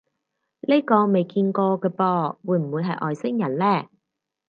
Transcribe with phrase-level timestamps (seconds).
[0.61, 3.87] 呢個未見過嘅噃，會唔會係外星人呢？